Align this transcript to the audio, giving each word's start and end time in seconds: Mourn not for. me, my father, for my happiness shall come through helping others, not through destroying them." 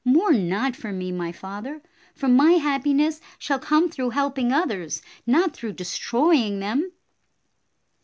Mourn 0.03 0.49
not 0.49 0.75
for. 0.75 0.91
me, 0.91 1.11
my 1.11 1.31
father, 1.31 1.79
for 2.15 2.27
my 2.27 2.53
happiness 2.53 3.21
shall 3.37 3.59
come 3.59 3.87
through 3.87 4.09
helping 4.09 4.51
others, 4.51 5.03
not 5.27 5.53
through 5.55 5.73
destroying 5.73 6.59
them." 6.59 6.91